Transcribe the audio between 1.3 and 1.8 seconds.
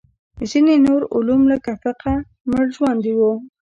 لکه